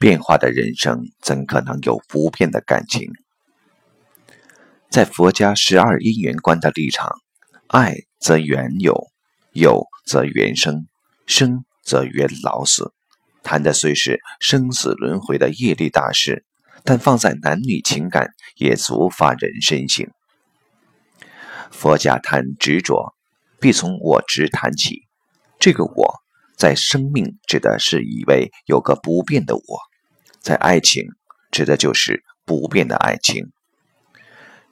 [0.00, 3.10] 变化的人生怎可能有不变的感情？
[4.88, 7.18] 在佛家十二因缘观的立场，
[7.66, 9.08] 爱则缘有，
[9.52, 10.86] 有则缘生，
[11.26, 12.94] 生则缘老死。
[13.42, 16.46] 谈的虽是生死轮回的业力大事，
[16.82, 20.10] 但放在男女情感，也足发人深省。
[21.70, 23.14] 佛家谈执着，
[23.60, 25.02] 必从我执谈起。
[25.58, 26.20] 这个我
[26.56, 29.89] 在生命指的是以为有个不变的我，
[30.40, 31.04] 在爱情
[31.50, 33.52] 指的就是不变的爱情。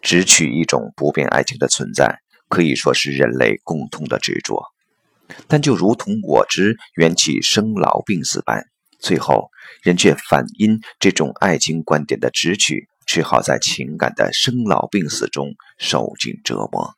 [0.01, 4.65] 只取一种不变爱情的存在，可以说是人类共通的执着。
[5.47, 8.65] 但就如同我执缘起生老病死般，
[8.99, 9.51] 最后
[9.83, 16.95] 人却反因这种爱情观点的执取，只好在情感的生老病死中受尽折磨。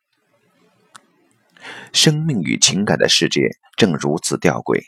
[1.91, 3.41] 生命与情感的世界
[3.75, 4.81] 正如此吊诡：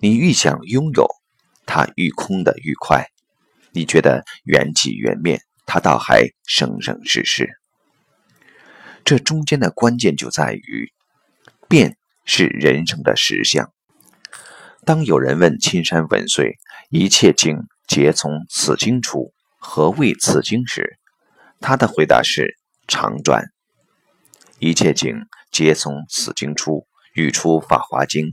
[0.00, 1.08] 你愈想拥有，
[1.66, 3.04] 它愈空的愈快；
[3.74, 5.40] 你觉得缘起缘灭。
[5.66, 7.48] 它倒还生生世世，
[9.02, 10.92] 这中间的关键就在于，
[11.70, 13.72] 变是人生的实相。
[14.84, 16.58] 当有人问青山文岁
[16.92, 20.98] ：“一切经皆从此经出，何谓此经？”时，
[21.60, 23.46] 他的回答是：“常转。
[24.58, 25.16] 一切经
[25.50, 28.26] 皆从此经出，语出《法华经》，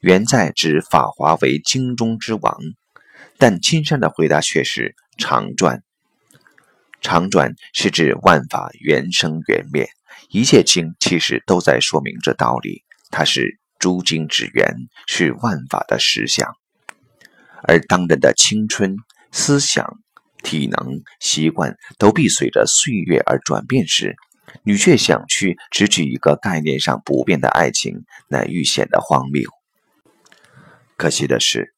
[0.00, 2.54] 原在指《法华》为经中之王。”
[3.38, 5.82] 但青山的回答却是：“常转。”
[7.00, 9.88] 常转是指万法原生缘灭，
[10.30, 12.82] 一切经其实都在说明这道理。
[13.10, 14.74] 它是诸经之源，
[15.06, 16.52] 是万法的实相。
[17.62, 18.96] 而当人的青春、
[19.30, 20.00] 思想、
[20.42, 24.16] 体能、习惯都必随着岁月而转变时，
[24.64, 29.48] 你却想去只取一个概念上不变的爱情，乃愈显得荒谬。
[30.96, 31.72] 可惜的是。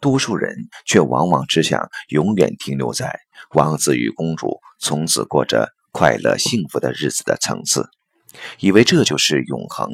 [0.00, 7.88] 多数人却往往只想永远停留在王子与公主从此过着快乐幸福的日子的层次，
[8.58, 9.90] 以为这就是永恒，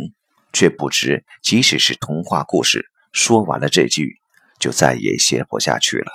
[0.53, 4.19] 却不知即使是童话故事，说完了这句，
[4.59, 6.11] 就再也写不下去了。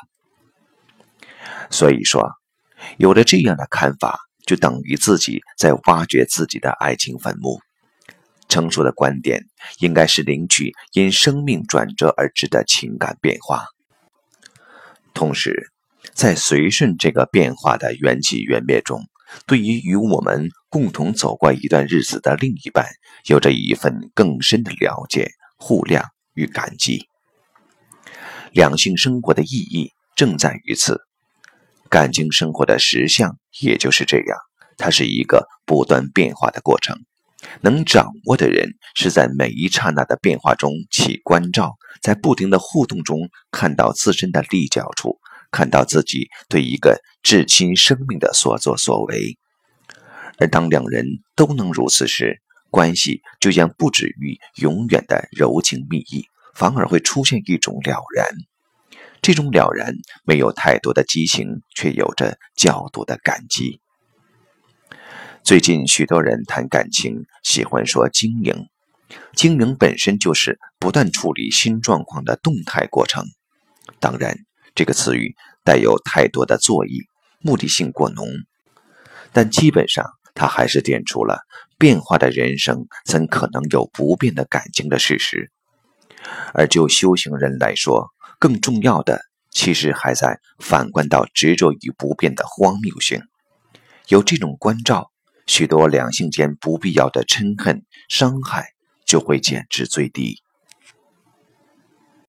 [1.69, 2.31] 所以说，
[2.97, 7.59] 有了这样的看法，就等于自己在挖掘自己的爱情坟墓。
[8.56, 9.48] 成熟的观点
[9.80, 13.66] 应该是领取因生命转折而至的情感变化，
[15.14, 15.74] 同时
[16.14, 19.02] 在随顺这个变化的缘起缘灭中，
[19.46, 22.86] 对于与我们共同走过一段日子的另一半，
[23.26, 27.10] 有着一份更深的了解、互谅与感激。
[28.54, 31.02] 两性生活的意义正在于此，
[31.90, 34.38] 感情生活的实相也就是这样，
[34.78, 36.96] 它是一个不断变化的过程。
[37.62, 45.20] 能掌握的人，是在每一刹那的变化中起关照，在不停的互动中看到自身的立脚处，
[45.52, 49.38] 看到自己对一个至亲生命的所作所为。
[50.38, 51.06] 而当两人
[51.36, 58.28] 都能如此时，关系就将不止于永远的柔情蜜意，反而会出现一种了然。
[59.22, 59.96] 这种了然
[60.26, 63.80] 没有太多的激情，却有着较多的感激。
[65.46, 68.68] 最近许多人谈感情，喜欢说经营。
[69.36, 73.24] 经营本身就是不断处理新状况的动态过程。
[74.00, 74.40] 当然，
[74.74, 77.04] 这个词语带有太多的作意，
[77.42, 78.26] 目的性过浓。
[79.32, 81.46] 但基本上，它还是点出了
[81.78, 85.52] 变化的人生怎可能有不变的感情的事实。
[86.56, 93.22] 而就修行人来说，更重要的其实还在反观到执着于不变的荒谬性。
[94.08, 95.12] 有这种关照。
[95.46, 98.70] 许多两性间不必要的嗔恨、伤害
[99.06, 100.45] 就会减至最低。